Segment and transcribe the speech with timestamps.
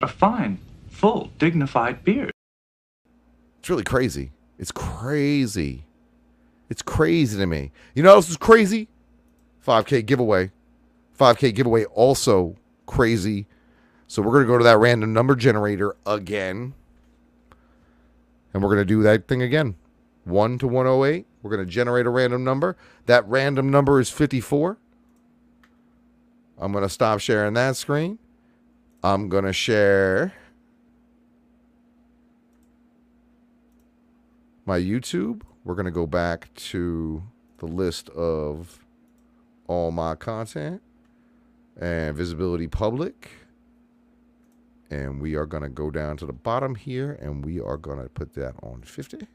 [0.00, 0.58] a fine,
[0.88, 2.32] full, dignified beard.
[3.58, 4.32] It's really crazy.
[4.58, 5.84] It's crazy.
[6.70, 7.72] It's crazy to me.
[7.94, 8.88] You know what else is crazy?
[9.66, 10.50] 5K giveaway.
[11.18, 13.46] 5K giveaway also crazy.
[14.06, 16.74] So we're going to go to that random number generator again.
[18.52, 19.76] And we're going to do that thing again.
[20.24, 21.26] 1 to 108.
[21.42, 22.76] We're going to generate a random number.
[23.06, 24.78] That random number is 54.
[26.58, 28.18] I'm going to stop sharing that screen.
[29.02, 30.34] I'm going to share
[34.66, 35.40] my YouTube.
[35.64, 37.22] We're going to go back to
[37.58, 38.84] the list of
[39.66, 40.82] all my content
[41.80, 43.30] and visibility public.
[44.90, 48.02] And we are going to go down to the bottom here and we are going
[48.02, 49.26] to put that on 50.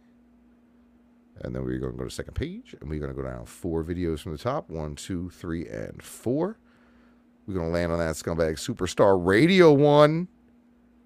[1.42, 3.46] And then we're going to go to second page and we're going to go down
[3.46, 6.60] four videos from the top one, two, three, and four.
[7.48, 10.28] We're going to land on that Scumbag Superstar Radio one.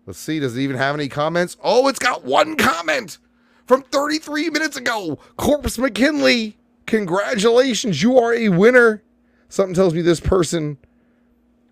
[0.05, 0.39] Let's see.
[0.39, 1.57] Does it even have any comments?
[1.63, 3.17] Oh, it's got one comment
[3.65, 5.19] from 33 minutes ago.
[5.37, 8.01] Corpse McKinley, congratulations.
[8.01, 9.03] You are a winner.
[9.49, 10.77] Something tells me this person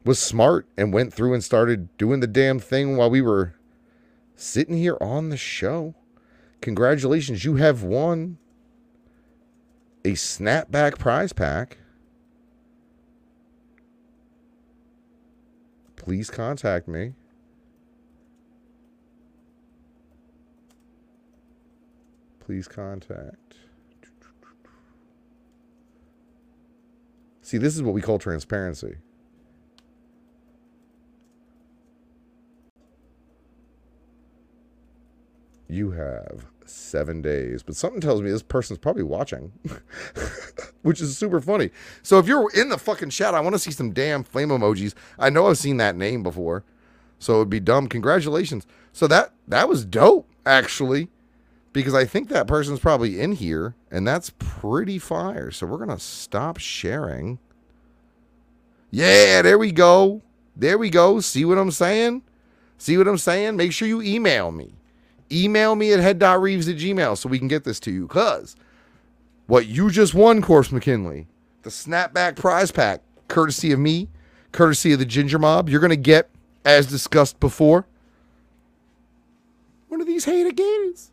[0.04, 3.56] was smart and went through and started doing the damn thing while we were
[4.36, 5.96] sitting here on the show.
[6.62, 7.46] Congratulations.
[7.46, 8.38] You have won
[10.04, 11.78] a snapback prize pack.
[16.08, 17.12] Please contact me.
[22.40, 23.56] Please contact.
[27.42, 28.96] See, this is what we call transparency.
[35.68, 39.52] You have seven days, but something tells me this person's probably watching,
[40.88, 41.70] which is super funny.
[42.02, 44.94] So if you're in the fucking chat, I want to see some damn flame emojis.
[45.20, 46.64] I know I've seen that name before,
[47.20, 47.88] so it would be dumb.
[47.88, 48.66] Congratulations.
[48.94, 51.10] So that that was dope, actually,
[51.74, 55.52] because I think that person's probably in here, and that's pretty fire.
[55.52, 57.40] So we're gonna stop sharing.
[58.90, 60.22] Yeah, there we go.
[60.56, 61.20] There we go.
[61.20, 62.24] See what I'm saying?
[62.78, 63.58] See what I'm saying?
[63.58, 64.78] Make sure you email me
[65.32, 68.08] email me at head.reeves at gmail so we can get this to you.
[68.08, 68.56] Because
[69.48, 71.28] what you just won, Corpse McKinley,
[71.64, 74.10] the snapback prize pack, courtesy of me,
[74.52, 76.30] courtesy of the Ginger Mob, you're going to get,
[76.64, 77.86] as discussed before,
[79.88, 81.12] one of these hater gators.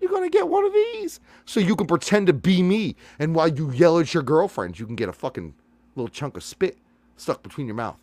[0.00, 1.20] You're going to get one of these.
[1.44, 2.96] So you can pretend to be me.
[3.20, 5.54] And while you yell at your girlfriend, you can get a fucking
[5.94, 6.76] little chunk of spit
[7.16, 7.96] stuck between your mouth.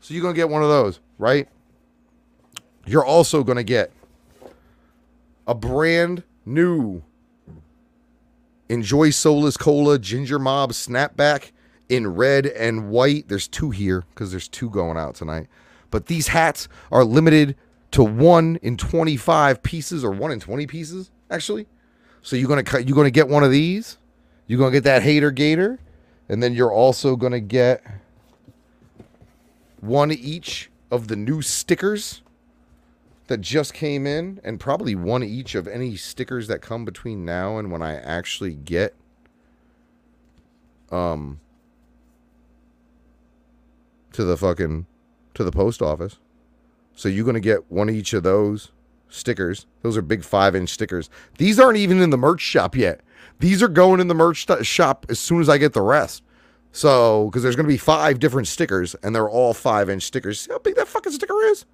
[0.00, 1.48] So you're going to get one of those, right?
[2.86, 3.92] You're also going to get
[5.46, 7.02] a brand new
[8.74, 11.52] Enjoy Soulless Cola Ginger Mob Snapback
[11.88, 13.28] in red and white.
[13.28, 15.46] There's two here because there's two going out tonight.
[15.92, 17.54] But these hats are limited
[17.92, 21.68] to one in 25 pieces or one in 20 pieces, actually.
[22.20, 23.96] So you're gonna you're gonna get one of these.
[24.48, 25.78] You're gonna get that hater gator,
[26.28, 27.80] and then you're also gonna get
[29.80, 32.22] one each of the new stickers
[33.26, 37.58] that just came in and probably one each of any stickers that come between now
[37.58, 38.94] and when I actually get
[40.90, 41.40] um
[44.12, 44.86] to the fucking
[45.34, 46.18] to the post office.
[46.94, 48.70] So you're going to get one each of those
[49.08, 49.66] stickers.
[49.82, 51.10] Those are big 5-inch stickers.
[51.38, 53.00] These aren't even in the merch shop yet.
[53.40, 56.22] These are going in the merch shop as soon as I get the rest.
[56.70, 60.40] So, because there's going to be five different stickers, and they're all five inch stickers.
[60.40, 61.64] See how big that fucking sticker is?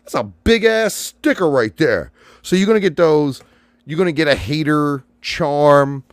[0.00, 2.12] That's a big ass sticker right there.
[2.42, 3.42] So you're gonna get those.
[3.84, 6.04] You're gonna get a hater charm.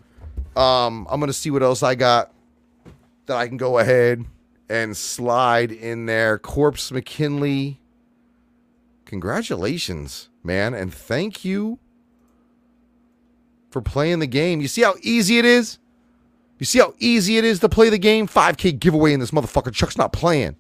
[0.56, 2.34] Um, I'm gonna see what else I got
[3.26, 4.26] that I can go ahead
[4.70, 6.38] and slide in there.
[6.38, 7.80] Corpse McKinley.
[9.06, 11.80] Congratulations, man, and thank you
[13.70, 14.62] for playing the game.
[14.62, 15.78] You see how easy it is?
[16.60, 18.28] You see how easy it is to play the game?
[18.28, 19.74] 5K giveaway in this motherfucker.
[19.74, 20.56] Chuck's not playing.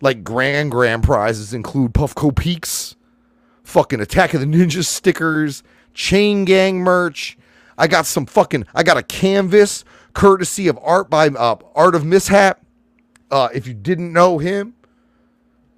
[0.00, 2.96] Like grand grand prizes include Puffco Peaks,
[3.62, 5.62] fucking Attack of the Ninja stickers,
[5.92, 7.36] Chain Gang merch.
[7.76, 12.04] I got some fucking I got a canvas courtesy of Art by uh, Art of
[12.04, 12.64] Mishap.
[13.30, 14.74] Uh, if you didn't know him,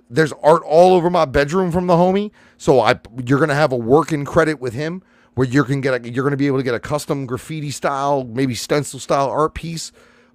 [0.09, 2.31] there's art all over my bedroom from the homie.
[2.59, 5.03] So I you're gonna have a working credit with him
[5.35, 8.25] where you can get a, you're gonna be able to get a custom graffiti style,
[8.25, 9.91] maybe stencil style art piece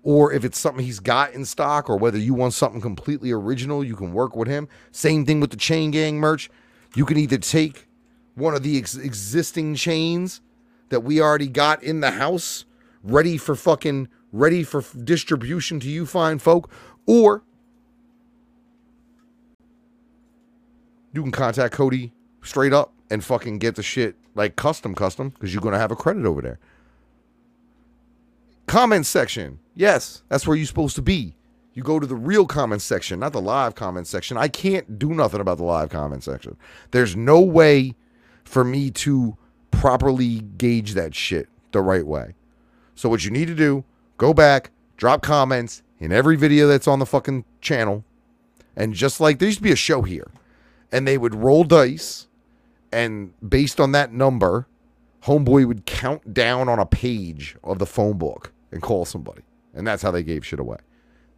[0.07, 3.83] or if it's something he's got in stock, or whether you want something completely original,
[3.83, 4.69] you can work with him.
[4.89, 6.49] Same thing with the Chain Gang merch.
[6.95, 7.89] You can either take
[8.33, 10.39] one of the ex- existing chains
[10.87, 12.63] that we already got in the house,
[13.03, 16.71] ready for fucking ready for distribution to you fine folk,
[17.05, 17.43] or
[21.11, 25.53] you can contact Cody straight up and fucking get the shit like custom custom because
[25.53, 26.59] you're gonna have a credit over there.
[28.67, 29.59] Comment section.
[29.75, 31.35] Yes, that's where you're supposed to be.
[31.73, 34.35] You go to the real comment section, not the live comment section.
[34.35, 36.57] I can't do nothing about the live comment section.
[36.91, 37.95] There's no way
[38.43, 39.37] for me to
[39.71, 42.35] properly gauge that shit the right way.
[42.93, 43.85] So what you need to do,
[44.17, 48.03] go back, drop comments in every video that's on the fucking channel.
[48.75, 50.29] And just like there used to be a show here,
[50.91, 52.27] and they would roll dice,
[52.91, 54.67] and based on that number,
[55.23, 59.43] Homeboy would count down on a page of the phone book and call somebody.
[59.73, 60.77] And that's how they gave shit away.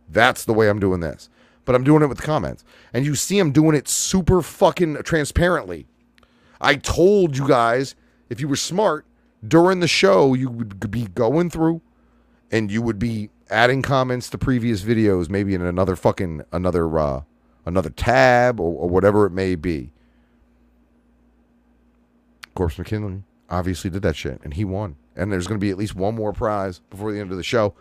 [0.09, 1.29] That's the way I'm doing this.
[1.65, 2.63] But I'm doing it with comments.
[2.93, 5.87] And you see I'm doing it super fucking transparently.
[6.61, 7.95] I told you guys
[8.29, 9.05] if you were smart
[9.47, 11.81] during the show, you would be going through
[12.51, 17.21] and you would be adding comments to previous videos, maybe in another fucking another uh
[17.65, 19.91] another tab or, or whatever it may be.
[22.55, 24.95] Corpse McKinley obviously did that shit and he won.
[25.19, 27.43] And there's going to be at least one more prize before the end of the
[27.43, 27.75] show.